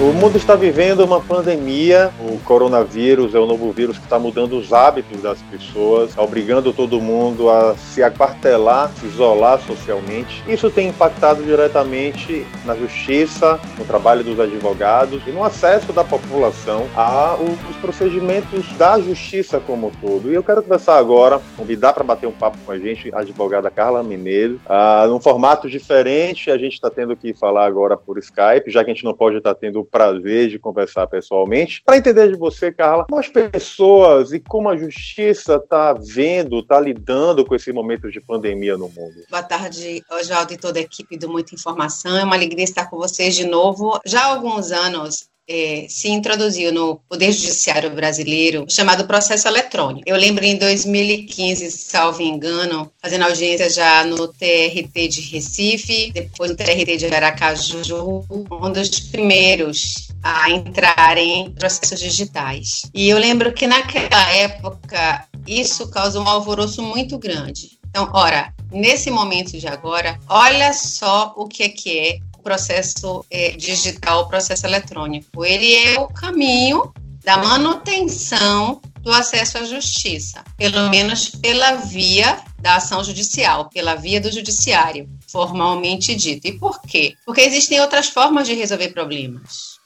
[0.00, 2.12] O mundo está vivendo uma pandemia.
[2.20, 6.72] O coronavírus é o novo vírus que está mudando os hábitos das pessoas, tá obrigando
[6.72, 10.40] todo mundo a se aquartelar, se isolar socialmente.
[10.46, 16.86] Isso tem impactado diretamente na justiça, no trabalho dos advogados e no acesso da população
[16.94, 20.30] aos procedimentos da justiça como um todo.
[20.30, 23.68] E eu quero conversar agora, convidar para bater um papo com a gente a advogada
[23.68, 26.52] Carla Mineiro, ah, num formato diferente.
[26.52, 29.38] A gente está tendo que falar agora por Skype, já que a gente não pode
[29.38, 31.82] estar tá tendo prazer de conversar pessoalmente.
[31.84, 37.44] Para entender de você, Carla, as pessoas e como a justiça está vendo, está lidando
[37.44, 39.24] com esse momento de pandemia no mundo.
[39.30, 42.16] Boa tarde, Oswaldo e toda a equipe do Muita Informação.
[42.16, 43.98] É uma alegria estar com vocês de novo.
[44.06, 50.02] Já há alguns anos, é, se introduziu no Poder Judiciário brasileiro chamado processo eletrônico.
[50.06, 56.56] Eu lembro em 2015, salvo engano, fazendo audiência já no TRT de Recife, depois no
[56.56, 62.82] TRT de Aracaju, um dos primeiros a entrarem em processos digitais.
[62.92, 67.78] E eu lembro que naquela época isso causou um alvoroço muito grande.
[67.88, 73.50] Então, ora, nesse momento de agora, olha só o que é que é processo é,
[73.50, 75.44] digital, o processo eletrônico.
[75.44, 76.90] Ele é o caminho
[77.22, 84.18] da manutenção do acesso à justiça, pelo menos pela via da ação judicial, pela via
[84.18, 86.48] do judiciário, formalmente dito.
[86.48, 87.14] E por quê?
[87.26, 89.78] Porque existem outras formas de resolver problemas.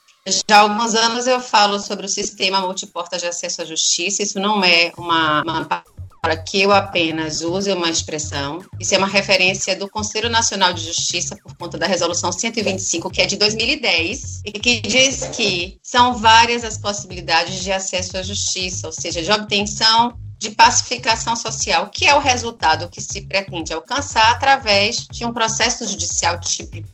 [0.49, 4.23] Já há alguns anos eu falo sobre o sistema multiporta de acesso à justiça.
[4.23, 5.65] Isso não é uma, uma
[6.23, 8.61] para que eu apenas use uma expressão.
[8.79, 13.21] Isso é uma referência do Conselho Nacional de Justiça por conta da Resolução 125, que
[13.21, 18.87] é de 2010, e que diz que são várias as possibilidades de acesso à justiça,
[18.87, 24.33] ou seja, de obtenção de pacificação social, que é o resultado que se pretende alcançar
[24.33, 26.89] através de um processo judicial típico.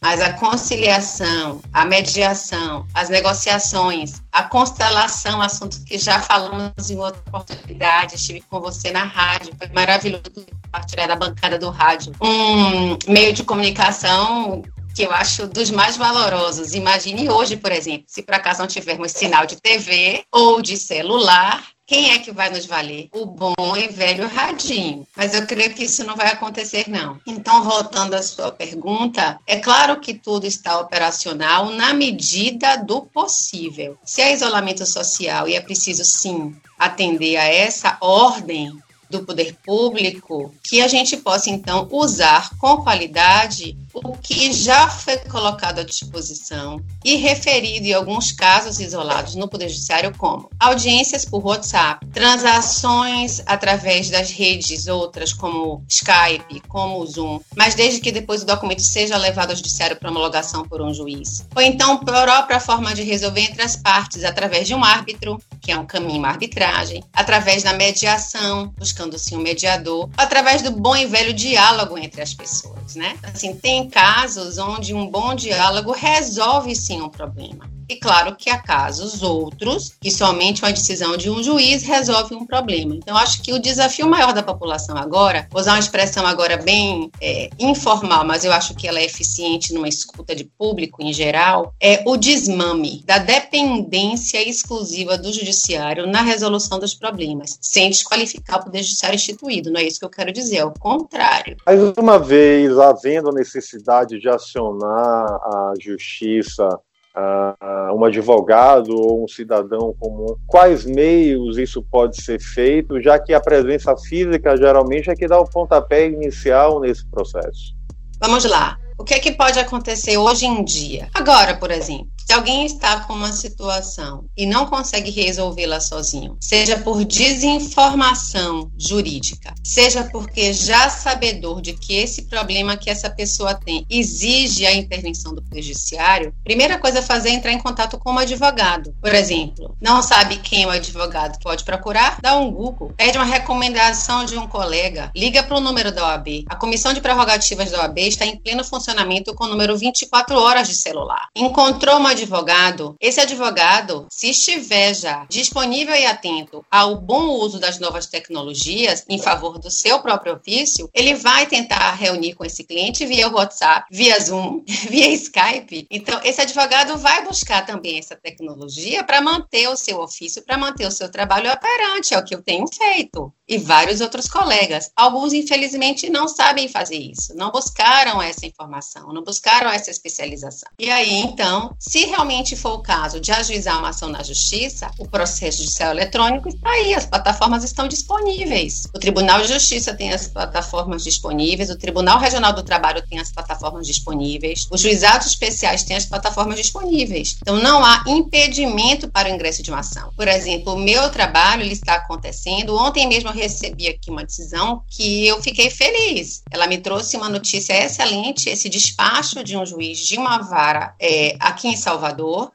[0.00, 7.20] Mas a conciliação, a mediação, as negociações, a constelação, assunto que já falamos em outra
[7.26, 10.22] oportunidade, estive com você na rádio, foi maravilhoso
[10.64, 12.12] compartilhar da bancada do rádio.
[12.20, 14.62] Um meio de comunicação
[14.94, 16.72] que eu acho dos mais valorosos.
[16.72, 21.62] Imagine hoje, por exemplo, se por acaso não tivermos sinal de TV ou de celular,
[21.86, 23.08] quem é que vai nos valer?
[23.12, 25.06] O bom e velho radinho.
[25.16, 27.20] Mas eu creio que isso não vai acontecer, não.
[27.24, 33.96] Então, voltando à sua pergunta, é claro que tudo está operacional na medida do possível.
[34.04, 38.76] Se há isolamento social e é preciso, sim, atender a essa ordem
[39.08, 45.16] do poder público, que a gente possa então usar com qualidade o que já foi
[45.18, 51.44] colocado à disposição e referido em alguns casos isolados no Poder Judiciário como audiências por
[51.44, 58.46] WhatsApp, transações através das redes outras como Skype, como Zoom, mas desde que depois o
[58.46, 61.46] documento seja levado ao Judiciário para homologação por um juiz.
[61.54, 65.78] Ou então própria forma de resolver entre as partes através de um árbitro, que é
[65.78, 71.06] um caminho uma arbitragem, através da mediação, buscando sim um mediador, através do bom e
[71.06, 73.16] velho diálogo entre as pessoas, né?
[73.22, 77.75] Assim, tem casos onde um bom diálogo resolve sim um problema.
[77.88, 82.46] E claro que há casos outros que somente uma decisão de um juiz resolve um
[82.46, 82.94] problema.
[82.94, 87.10] Então, acho que o desafio maior da população agora, vou usar uma expressão agora bem
[87.20, 91.74] é, informal, mas eu acho que ela é eficiente numa escuta de público em geral,
[91.80, 98.64] é o desmame da dependência exclusiva do judiciário na resolução dos problemas, sem desqualificar o
[98.64, 99.70] poder judiciário instituído.
[99.70, 101.56] Não é isso que eu quero dizer, é o contrário.
[101.64, 106.68] Mais uma vez, havendo a necessidade de acionar a justiça
[107.16, 113.32] uh, um advogado ou um cidadão comum, quais meios isso pode ser feito, já que
[113.32, 117.74] a presença física geralmente é que dá o pontapé inicial nesse processo?
[118.20, 118.78] Vamos lá.
[118.98, 121.08] O que é que pode acontecer hoje em dia?
[121.14, 126.76] Agora, por exemplo, se alguém está com uma situação e não consegue resolvê-la sozinho, seja
[126.76, 133.86] por desinformação jurídica, seja porque já sabedor de que esse problema que essa pessoa tem
[133.88, 138.18] exige a intervenção do judiciário, primeira coisa a fazer é entrar em contato com um
[138.18, 138.92] advogado.
[139.00, 142.18] Por exemplo, não sabe quem o advogado pode procurar?
[142.20, 146.44] Dá um Google, pede uma recomendação de um colega, liga para o número da OAB.
[146.48, 150.66] A Comissão de Prerrogativas da OAB está em pleno funcionamento com o número 24 horas
[150.66, 151.28] de celular.
[151.36, 157.78] Encontrou uma advogado, esse advogado, se estiver já disponível e atento ao bom uso das
[157.78, 163.04] novas tecnologias em favor do seu próprio ofício, ele vai tentar reunir com esse cliente
[163.04, 165.86] via WhatsApp, via Zoom, via Skype.
[165.90, 170.86] Então, esse advogado vai buscar também essa tecnologia para manter o seu ofício, para manter
[170.86, 173.32] o seu trabalho operante, é o que eu tenho feito.
[173.48, 174.90] E vários outros colegas.
[174.96, 180.68] Alguns, infelizmente, não sabem fazer isso, não buscaram essa informação, não buscaram essa especialização.
[180.78, 185.06] E aí, então, se realmente for o caso de ajuizar uma ação na justiça, o
[185.06, 188.86] processo judicial eletrônico está aí, as plataformas estão disponíveis.
[188.94, 193.32] O Tribunal de Justiça tem as plataformas disponíveis, o Tribunal Regional do Trabalho tem as
[193.32, 197.36] plataformas disponíveis, os juizados especiais têm as plataformas disponíveis.
[197.40, 200.10] Então, não há impedimento para o ingresso de uma ação.
[200.16, 202.76] Por exemplo, o meu trabalho ele está acontecendo.
[202.76, 206.42] Ontem mesmo eu recebi aqui uma decisão que eu fiquei feliz.
[206.50, 211.36] Ela me trouxe uma notícia excelente, esse despacho de um juiz de uma vara é,
[211.40, 211.95] aqui em Salvador,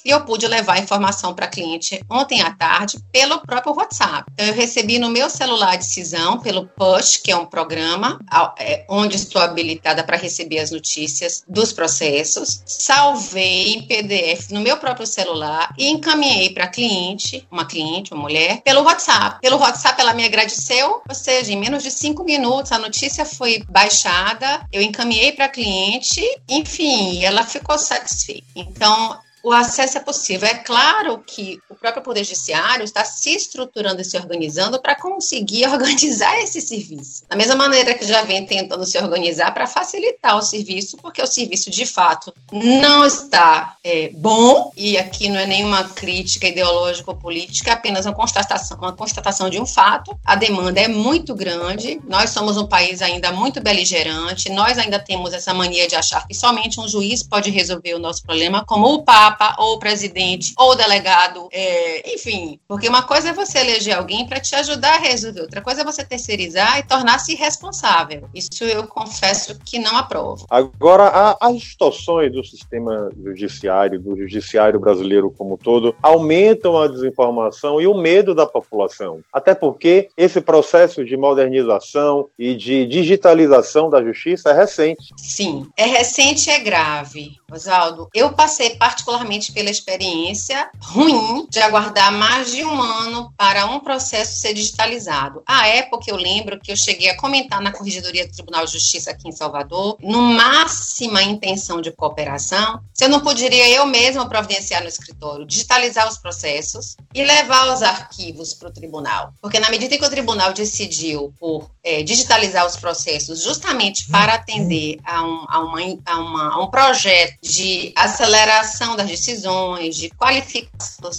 [0.04, 4.26] e eu pude levar a informação para a cliente ontem à tarde pelo próprio WhatsApp.
[4.34, 8.20] Então, eu recebi no meu celular a decisão pelo Push, que é um programa
[8.58, 14.78] é, onde estou habilitada para receber as notícias dos processos, salvei em PDF no meu
[14.78, 19.40] próprio celular e encaminhei para a cliente, uma cliente, uma mulher, pelo WhatsApp.
[19.42, 23.64] Pelo WhatsApp ela me agradeceu, ou seja, em menos de cinco minutos a notícia foi
[23.70, 28.46] baixada, eu encaminhei para a cliente, enfim, ela ficou satisfeita.
[28.56, 30.48] Então, o acesso é possível.
[30.48, 35.68] É claro que o próprio Poder Judiciário está se estruturando e se organizando para conseguir
[35.70, 37.24] organizar esse serviço.
[37.28, 41.28] Da mesma maneira que já vem tentando se organizar para facilitar o serviço, porque o
[41.28, 47.18] serviço de fato não está é, bom, e aqui não é nenhuma crítica ideológica ou
[47.18, 50.18] política, é apenas uma constatação, uma constatação de um fato.
[50.26, 55.34] A demanda é muito grande, nós somos um país ainda muito beligerante, nós ainda temos
[55.34, 59.04] essa mania de achar que somente um juiz pode resolver o nosso problema, como o
[59.04, 62.60] Papa Papa, ou o presidente, ou delegado, é, enfim.
[62.68, 65.84] Porque uma coisa é você eleger alguém para te ajudar a resolver, outra coisa é
[65.84, 68.28] você terceirizar e tornar-se responsável.
[68.34, 70.46] Isso eu confesso que não aprovo.
[70.50, 77.88] Agora, as distorções do sistema judiciário, do judiciário brasileiro como todo, aumentam a desinformação e
[77.88, 79.22] o medo da população.
[79.32, 85.14] Até porque esse processo de modernização e de digitalização da justiça é recente.
[85.18, 87.32] Sim, é recente e é grave.
[87.52, 89.21] Oswaldo, eu passei particularmente
[89.54, 95.42] pela experiência ruim de aguardar mais de um ano para um processo ser digitalizado.
[95.46, 99.12] À época, eu lembro que eu cheguei a comentar na Corregedoria do Tribunal de Justiça
[99.12, 104.82] aqui em Salvador, no máxima intenção de cooperação, se eu não poderia eu mesma providenciar
[104.82, 109.34] no escritório, digitalizar os processos e levar os arquivos para o tribunal.
[109.42, 115.00] Porque na medida que o tribunal decidiu por é, digitalizar os processos justamente para atender
[115.04, 121.12] a um, a uma, a uma, a um projeto de aceleração das decisões, de qualificação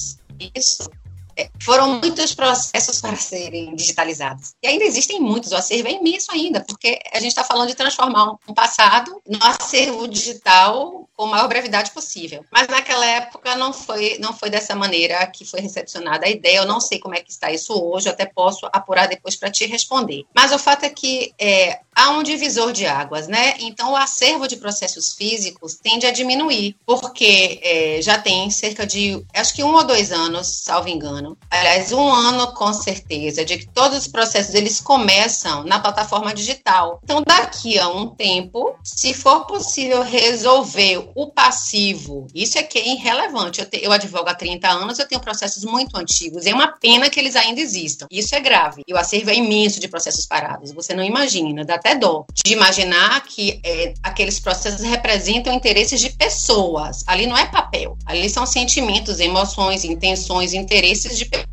[0.54, 0.90] isso
[1.36, 4.54] é, foram muitos processos para serem digitalizados.
[4.62, 7.74] E ainda existem muitos, o acervo é imenso ainda, porque a gente está falando de
[7.74, 12.44] transformar um passado no acervo digital com a maior brevidade possível.
[12.50, 16.58] Mas naquela época não foi, não foi dessa maneira que foi recepcionada a ideia.
[16.58, 19.64] Eu não sei como é que está isso hoje, até posso apurar depois para te
[19.66, 20.24] responder.
[20.34, 23.54] Mas o fato é que é, há um divisor de águas, né?
[23.60, 29.24] Então o acervo de processos físicos tende a diminuir, porque é, já tem cerca de,
[29.34, 33.68] acho que um ou dois anos, salvo engano, aliás, um ano com certeza, de que
[33.68, 36.98] todos os processos eles começam na plataforma digital.
[37.04, 42.88] Então daqui a um tempo, se for possível resolver o passivo, isso é que é
[42.88, 43.60] irrelevante.
[43.60, 47.08] Eu, te, eu advogo há 30 anos, eu tenho processos muito antigos, é uma pena
[47.08, 48.06] que eles ainda existam.
[48.10, 48.82] Isso é grave.
[48.86, 52.52] E o acervo é imenso de processos parados, você não imagina, dá até dó de
[52.52, 57.04] imaginar que é, aqueles processos representam interesses de pessoas.
[57.06, 61.51] Ali não é papel, ali são sentimentos, emoções, intenções, interesses de pessoas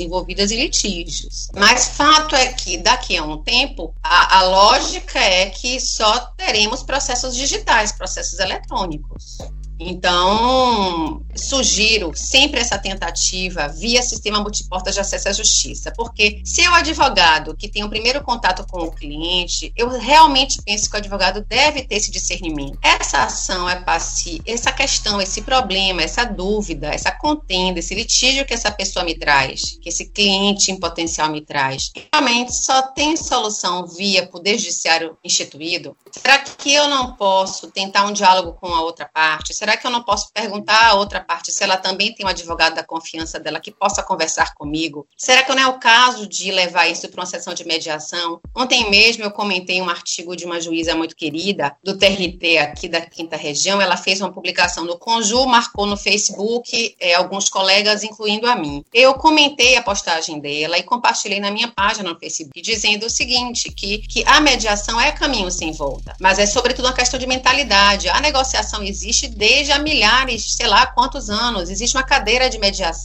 [0.00, 1.48] envolvidas em litígios.
[1.54, 6.82] Mas fato é que daqui a um tempo a, a lógica é que só teremos
[6.82, 9.38] processos digitais, processos eletrônicos.
[9.78, 16.74] Então, sugiro sempre essa tentativa via sistema multiportas de acesso à justiça, porque se o
[16.74, 21.44] advogado que tem o primeiro contato com o cliente, eu realmente penso que o advogado
[21.44, 22.78] deve ter esse discernimento.
[22.82, 28.54] Essa ação é passiva, essa questão, esse problema, essa dúvida, essa contenda, esse litígio que
[28.54, 33.86] essa pessoa me traz, que esse cliente em potencial me traz, realmente só tem solução
[33.86, 35.96] via poder judiciário instituído?
[36.12, 39.54] Será que eu não posso tentar um diálogo com a outra parte?
[39.64, 42.74] Será que eu não posso perguntar à outra parte se ela também tem um advogado
[42.74, 45.06] da confiança dela que possa conversar comigo?
[45.16, 48.42] Será que não é o caso de levar isso para uma sessão de mediação?
[48.54, 53.00] Ontem mesmo eu comentei um artigo de uma juíza muito querida, do TRT aqui da
[53.00, 53.80] Quinta Região.
[53.80, 58.84] Ela fez uma publicação no Conju, marcou no Facebook é, alguns colegas, incluindo a mim.
[58.92, 63.72] Eu comentei a postagem dela e compartilhei na minha página no Facebook, dizendo o seguinte:
[63.72, 68.10] que, que a mediação é caminho sem volta, mas é sobretudo uma questão de mentalidade.
[68.10, 71.70] A negociação existe desde desde há milhares, sei lá quantos anos.
[71.70, 72.58] Existe uma cadeira de,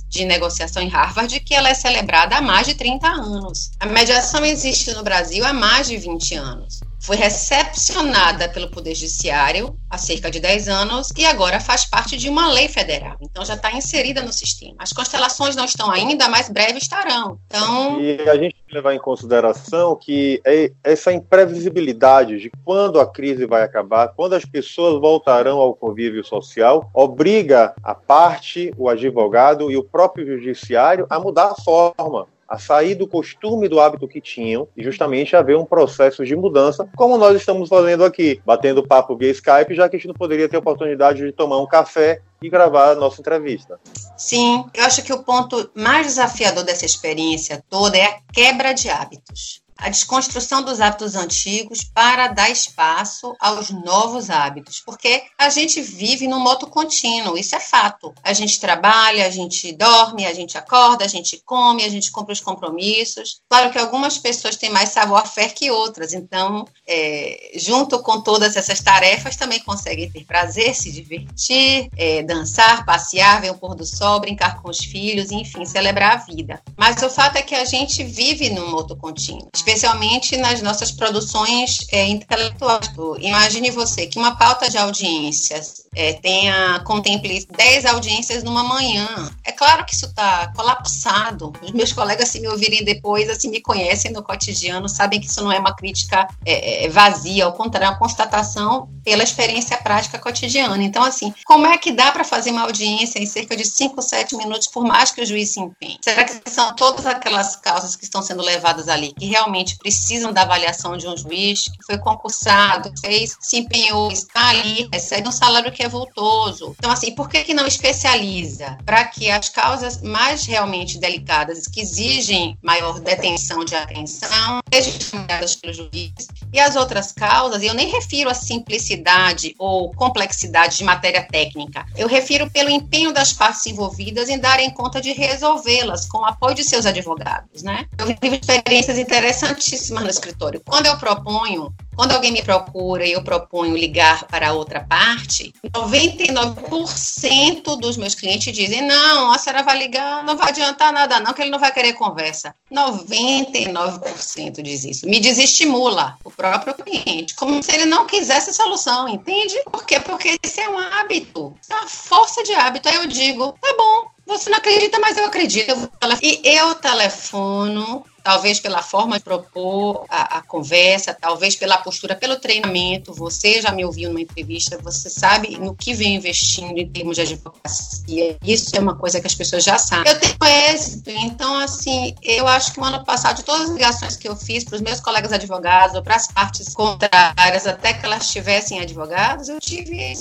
[0.08, 3.72] de negociação em Harvard que ela é celebrada há mais de 30 anos.
[3.80, 6.80] A mediação existe no Brasil há mais de 20 anos.
[7.00, 12.28] foi recepcionada pelo Poder Judiciário há cerca de 10 anos e agora faz parte de
[12.28, 13.18] uma lei federal.
[13.22, 14.76] Então já está inserida no sistema.
[14.80, 17.40] As constelações não estão ainda, mas breve estarão.
[17.48, 18.02] Então...
[18.02, 23.64] E a gente levar em consideração que é essa imprevisibilidade de quando a crise vai
[23.64, 29.84] acabar, quando as pessoas voltarão ao convívio social, obriga a parte, o advogado e o
[29.84, 34.84] próprio judiciário a mudar a forma a sair do costume do hábito que tinham e
[34.84, 39.76] justamente haver um processo de mudança, como nós estamos fazendo aqui, batendo papo via Skype,
[39.76, 42.92] já que a gente não poderia ter a oportunidade de tomar um café e gravar
[42.92, 43.80] a nossa entrevista.
[44.18, 48.90] Sim, eu acho que o ponto mais desafiador dessa experiência toda é a quebra de
[48.90, 55.82] hábitos a desconstrução dos hábitos antigos para dar espaço aos novos hábitos, porque a gente
[55.82, 58.14] vive num moto contínuo, isso é fato.
[58.22, 62.34] A gente trabalha, a gente dorme, a gente acorda, a gente come, a gente cumpre
[62.34, 63.40] os compromissos.
[63.50, 68.82] Claro que algumas pessoas têm mais savoir-faire que outras, então, é, junto com todas essas
[68.82, 74.20] tarefas, também conseguem ter prazer, se divertir, é, dançar, passear, ver o pôr do sol,
[74.20, 76.62] brincar com os filhos, enfim, celebrar a vida.
[76.78, 81.86] Mas o fato é que a gente vive num moto contínuo especialmente nas nossas produções
[81.92, 82.90] é, intelectuais.
[83.20, 89.08] Imagine você que uma pauta de audiências é, tenha, contemple 10 audiências numa manhã.
[89.44, 91.54] É claro que isso está colapsado.
[91.62, 95.44] Os meus colegas, se me ouvirem depois, assim, me conhecem no cotidiano, sabem que isso
[95.44, 100.20] não é uma crítica é, é vazia, ao contrário, é uma constatação pela experiência prática
[100.20, 100.82] cotidiana.
[100.84, 104.36] Então, assim, como é que dá para fazer uma audiência em cerca de 5, 7
[104.36, 105.98] minutos, por mais que o juiz se empenhe?
[106.02, 110.44] Será que são todas aquelas causas que estão sendo levadas ali que realmente precisam da
[110.44, 115.72] avaliação de um juiz que foi concursado, fez, se empenhou, está ali, recebe um salário
[115.72, 116.76] que é voltoso.
[116.78, 118.78] Então, assim, por que, que não especializa?
[118.86, 125.74] Para que as causas mais realmente delicadas, que exigem maior detenção de atenção, julgadas pelo
[125.74, 131.86] juiz, e as outras causas, eu nem refiro a simplicidade ou complexidade de matéria técnica,
[131.96, 136.56] eu refiro pelo empenho das partes envolvidas em darem conta de resolvê-las com o apoio
[136.56, 137.86] de seus advogados, né?
[137.98, 140.62] Eu vivo experiências interessantes importantíssimas no escritório.
[140.66, 147.78] Quando eu proponho, quando alguém me procura e eu proponho ligar para outra parte, 99%
[147.78, 151.42] dos meus clientes dizem: não, a senhora vai ligar, não vai adiantar nada, não, que
[151.42, 152.56] ele não vai querer conversa.
[152.72, 155.08] 99% diz isso.
[155.08, 159.62] Me desestimula o próprio cliente, como se ele não quisesse solução, entende?
[159.72, 160.00] Por quê?
[160.00, 162.90] Porque esse é um hábito, é uma força de hábito.
[162.90, 165.90] Aí eu digo: tá bom, você não acredita, mas eu acredito.
[166.22, 172.38] e eu telefono talvez pela forma de propor a, a, conversa, talvez pela postura, pelo
[172.38, 173.14] treinamento.
[173.14, 177.22] Você já me ouviu numa entrevista, você sabe no que vem investindo em termos de
[177.22, 178.38] advocacia.
[178.44, 180.12] Isso é uma coisa que as pessoas já sabem.
[180.12, 180.36] Eu tenho
[180.72, 184.36] êxito, então, assim, eu acho que o ano passado, de todas as ligações que eu
[184.36, 188.80] fiz para os meus colegas advogados ou para as partes contrárias, até que elas tivessem
[188.80, 190.14] advogados, eu tive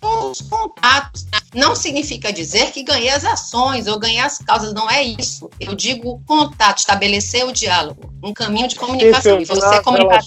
[0.00, 1.26] todos os contatos.
[1.54, 5.50] Não significa dizer que ganhei as ações ou ganhei as causas, não é isso.
[5.60, 9.40] Eu digo contato, estabelecer o diálogo, um caminho de comunicação.
[9.40, 10.20] E você comunicar.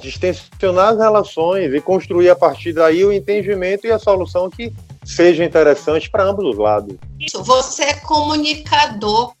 [0.00, 4.72] Distensionar as relações e construir a partir daí o entendimento e a solução que
[5.04, 6.96] seja interessante para ambos os lados.
[7.20, 9.34] Isso, você é comunicador.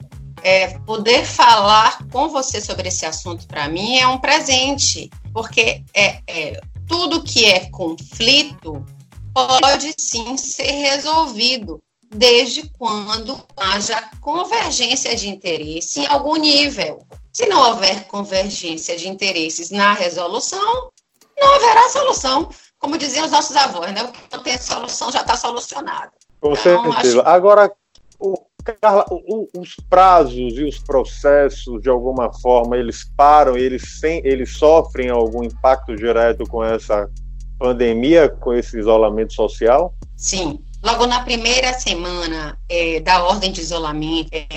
[0.44, 6.18] É, poder falar com você sobre esse assunto, para mim, é um presente, porque é,
[6.26, 8.84] é, tudo que é conflito
[9.32, 11.80] pode sim ser resolvido
[12.12, 17.04] desde quando haja convergência de interesse em algum nível.
[17.32, 20.90] Se não houver convergência de interesses na resolução,
[21.38, 22.48] não haverá solução.
[22.78, 24.02] Como diziam os nossos avós, né?
[24.02, 26.10] O que não tem solução já está solucionado.
[26.40, 27.20] Com então, certeza.
[27.20, 27.28] Acho...
[27.28, 27.72] Agora,
[28.18, 28.34] o,
[28.80, 34.56] Carla, o, os prazos e os processos, de alguma forma, eles param, eles, sem, eles
[34.56, 37.08] sofrem algum impacto direto com essa
[37.58, 39.94] pandemia, com esse isolamento social?
[40.16, 44.48] Sim, Logo na primeira semana é, da ordem de isolamento, é,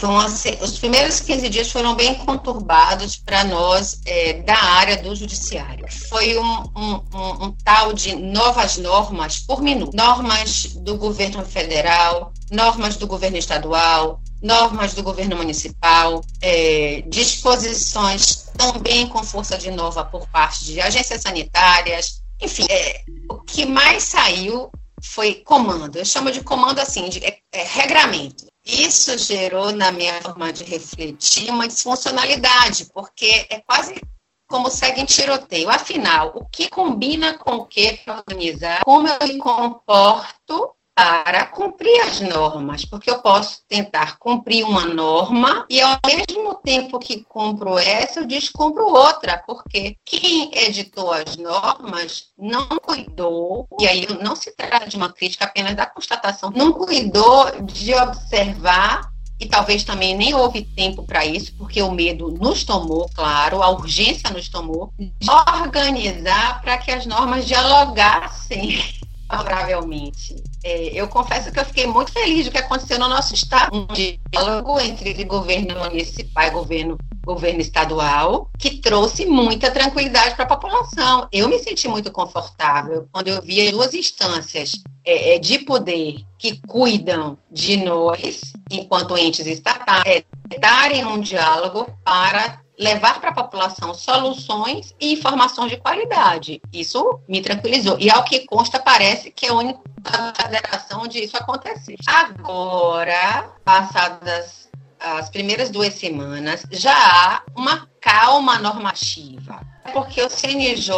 [0.60, 5.86] os primeiros 15 dias foram bem conturbados para nós é, da área do judiciário.
[6.10, 9.96] Foi um, um, um, um, tal de novas normas por minuto.
[9.96, 19.08] Normas do governo federal, normas do governo estadual, normas do governo municipal, é, disposições também
[19.08, 24.72] com força de nova por parte de agências sanitárias, enfim, é, o que mais saiu
[25.06, 25.98] foi comando.
[25.98, 28.46] Eu chamo de comando assim, de é, é, regramento.
[28.66, 34.02] Isso gerou, na minha forma de refletir, uma disfuncionalidade, porque é quase
[34.48, 35.70] como segue em tiroteio.
[35.70, 38.84] Afinal, o que combina com o que para organizar?
[38.84, 45.66] Como eu me comporto para cumprir as normas, porque eu posso tentar cumprir uma norma
[45.70, 52.28] e ao mesmo tempo que cumpro essa, eu descumpro outra, porque quem editou as normas
[52.38, 57.62] não cuidou, e aí não se trata de uma crítica apenas da constatação, não cuidou
[57.62, 63.10] de observar e talvez também nem houve tempo para isso, porque o medo nos tomou,
[63.14, 68.80] claro, a urgência nos tomou, de organizar para que as normas dialogassem
[69.36, 70.36] favoravelmente.
[70.64, 73.88] É, eu confesso que eu fiquei muito feliz do que aconteceu no nosso estado, um
[73.88, 81.28] diálogo entre governo municipal e governo, governo estadual, que trouxe muita tranquilidade para a população.
[81.32, 84.72] Eu me senti muito confortável quando eu vi as duas instâncias
[85.04, 91.88] é, é de poder que cuidam de nós, enquanto entes estatais, é, darem um diálogo
[92.04, 96.62] para levar para a população soluções e informações de qualidade.
[96.74, 97.98] Isso me tranquilizou.
[98.00, 99.80] E ao que consta, parece que é a única
[100.36, 101.96] federação onde isso aconteceu.
[102.08, 109.62] Agora, passadas as primeiras duas semanas, já há uma calma normativa.
[109.94, 110.92] Porque o CNJ,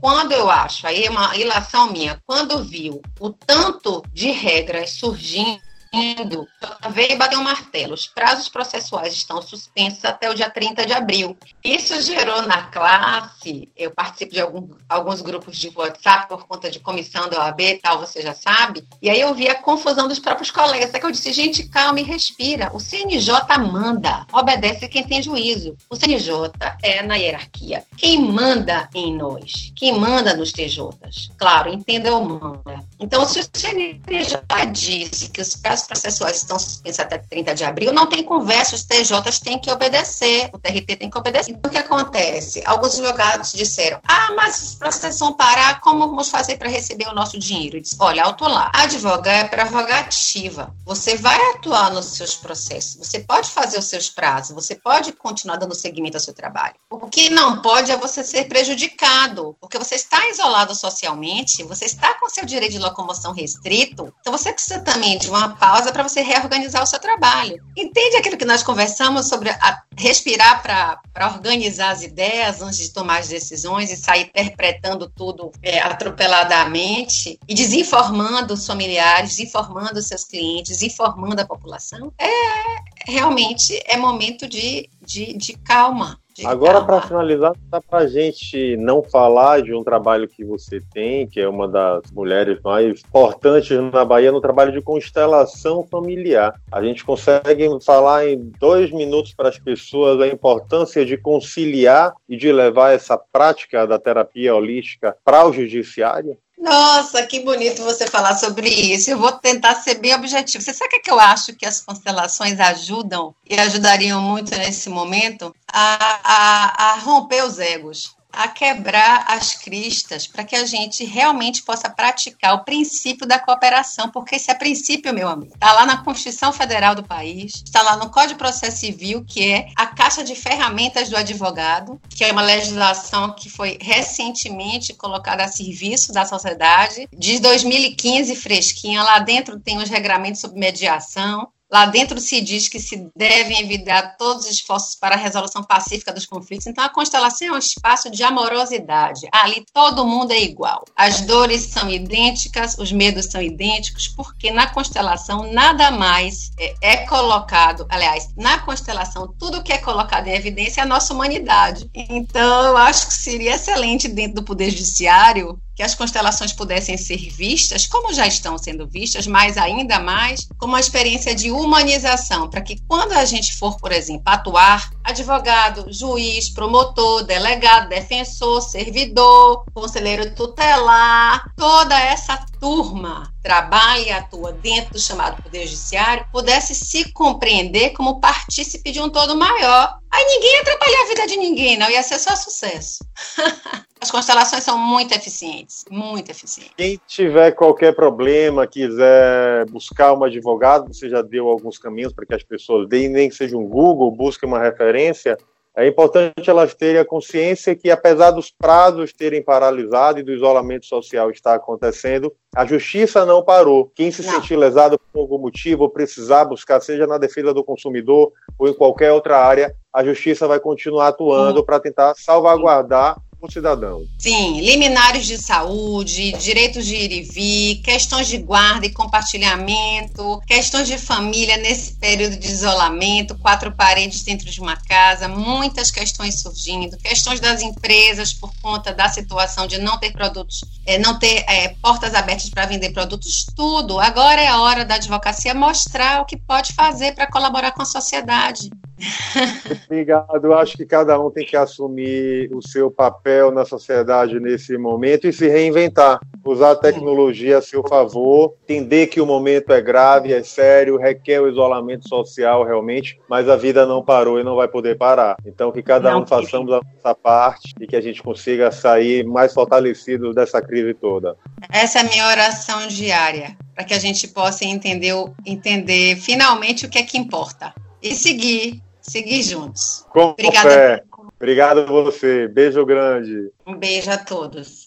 [0.00, 5.60] quando eu acho, aí é uma ilação minha, quando viu o tanto de regras surgindo
[5.92, 6.48] indo,
[6.90, 7.94] veio bater um martelo.
[7.94, 11.36] Os prazos processuais estão suspensos até o dia 30 de abril.
[11.62, 16.80] Isso gerou na classe, eu participo de algum, alguns grupos de WhatsApp por conta de
[16.80, 20.18] comissão da OAB e tal, você já sabe, e aí eu vi a confusão dos
[20.18, 20.88] próprios colegas.
[20.88, 22.70] Até que eu disse, gente, calma e respira.
[22.74, 23.32] O CNJ
[23.70, 25.76] manda, obedece quem tem juízo.
[25.90, 27.84] O CNJ é na hierarquia.
[27.96, 29.72] Quem manda em nós?
[29.76, 31.30] Quem manda nos TJs?
[31.36, 32.84] Claro, entenda o manda.
[32.98, 34.40] Então, se o CNJ
[34.72, 35.54] disse que os
[35.86, 40.50] processuais estão suspensos até 30 de abril, não tem conversa, os TJs têm que obedecer,
[40.52, 41.52] o TRT tem que obedecer.
[41.52, 42.62] Então, o que acontece?
[42.64, 47.14] Alguns advogados disseram, ah, mas os processos vão parar, como vamos fazer para receber o
[47.14, 47.76] nosso dinheiro?
[47.76, 53.20] Eu disse, olha, auto lá, advogar é prerrogativa, você vai atuar nos seus processos, você
[53.20, 56.74] pode fazer os seus prazos, você pode continuar dando seguimento ao seu trabalho.
[56.90, 62.14] O que não pode é você ser prejudicado, porque você está isolado socialmente, você está
[62.14, 66.20] com seu direito de locomoção restrito, então você precisa também de uma pausa para você
[66.20, 67.62] reorganizar o seu trabalho.
[67.76, 69.50] Entende aquilo que nós conversamos sobre
[69.96, 75.80] respirar para organizar as ideias antes de tomar as decisões e sair interpretando tudo é,
[75.80, 82.12] atropeladamente e desinformando os familiares, desinformando os seus clientes, informando a população?
[82.18, 86.20] É realmente é momento de, de, de calma.
[86.44, 91.26] Agora, para finalizar, dá para a gente não falar de um trabalho que você tem,
[91.26, 96.54] que é uma das mulheres mais importantes na Bahia, no trabalho de constelação familiar.
[96.70, 102.36] A gente consegue falar em dois minutos para as pessoas a importância de conciliar e
[102.36, 106.36] de levar essa prática da terapia holística para o judiciário?
[106.62, 109.10] Nossa, que bonito você falar sobre isso.
[109.10, 110.62] Eu vou tentar ser bem objetivo.
[110.62, 115.52] Você sabe o que, eu acho que as constelações ajudam e ajudariam muito nesse momento?
[115.66, 121.62] A, a, a romper os egos a quebrar as cristas para que a gente realmente
[121.62, 125.54] possa praticar o princípio da cooperação, porque esse é princípio, meu amigo.
[125.54, 129.50] Está lá na Constituição Federal do país, está lá no Código de Processo Civil, que
[129.50, 135.44] é a caixa de ferramentas do advogado, que é uma legislação que foi recentemente colocada
[135.44, 139.02] a serviço da sociedade, de 2015 fresquinha.
[139.02, 144.16] Lá dentro tem os regramentos sobre mediação, Lá dentro se diz que se devem evitar
[144.18, 146.66] todos os esforços para a resolução pacífica dos conflitos.
[146.66, 149.26] Então, a constelação é um espaço de amorosidade.
[149.32, 150.84] Ali todo mundo é igual.
[150.94, 156.96] As dores são idênticas, os medos são idênticos, porque na constelação nada mais é, é
[157.06, 157.86] colocado.
[157.88, 161.88] Aliás, na constelação, tudo que é colocado em evidência é a nossa humanidade.
[161.94, 167.30] Então, eu acho que seria excelente dentro do Poder Judiciário que as constelações pudessem ser
[167.30, 172.60] vistas, como já estão sendo vistas, mas ainda mais como uma experiência de humanização, para
[172.60, 180.34] que quando a gente for, por exemplo, atuar, advogado, juiz, promotor, delegado, defensor, servidor, conselheiro
[180.34, 187.90] tutelar, toda essa turma trabalha e atua dentro do chamado Poder Judiciário, pudesse se compreender
[187.90, 189.98] como partícipe de um todo maior.
[190.08, 193.04] Aí ninguém ia atrapalhar a vida de ninguém, não, ia ser só sucesso.
[194.00, 196.72] As constelações são muito eficientes, muito eficientes.
[196.76, 202.34] Quem tiver qualquer problema, quiser buscar um advogado, você já deu alguns caminhos para que
[202.34, 205.36] as pessoas deem, nem que seja um Google, busquem uma referência.
[205.74, 210.84] É importante elas terem a consciência que, apesar dos prazos terem paralisado e do isolamento
[210.84, 213.90] social estar acontecendo, a justiça não parou.
[213.94, 214.34] Quem se não.
[214.34, 218.74] sentir lesado por algum motivo ou precisar buscar, seja na defesa do consumidor ou em
[218.74, 223.16] qualquer outra área, a justiça vai continuar atuando para tentar salvaguardar
[223.50, 224.06] cidadão.
[224.18, 230.86] Sim, liminares de saúde, direitos de ir e vir, questões de guarda e compartilhamento, questões
[230.86, 236.96] de família nesse período de isolamento, quatro paredes dentro de uma casa, muitas questões surgindo,
[236.98, 241.74] questões das empresas por conta da situação de não ter produtos, é, não ter é,
[241.82, 243.98] portas abertas para vender produtos, tudo.
[243.98, 247.86] Agora é a hora da advocacia mostrar o que pode fazer para colaborar com a
[247.86, 248.70] sociedade.
[249.86, 250.52] Obrigado.
[250.54, 252.90] Acho que cada um tem que assumir o seu
[253.32, 256.20] papel na sociedade nesse momento e se reinventar.
[256.44, 261.40] Usar a tecnologia a seu favor, entender que o momento é grave, é sério, requer
[261.40, 265.36] o isolamento social realmente, mas a vida não parou e não vai poder parar.
[265.46, 269.24] Então, que cada não, um façamos a nossa parte e que a gente consiga sair
[269.24, 271.36] mais fortalecido dessa crise toda.
[271.70, 275.14] Essa é a minha oração diária, para que a gente possa entender,
[275.46, 280.06] entender finalmente o que é que importa e seguir seguir juntos.
[280.10, 280.70] Com Obrigada.
[280.70, 281.04] Fé.
[281.42, 282.46] Obrigado a você.
[282.46, 283.50] Beijo grande.
[283.66, 284.86] Um beijo a todos.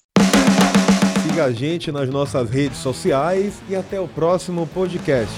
[1.28, 5.36] Siga a gente nas nossas redes sociais e até o próximo podcast.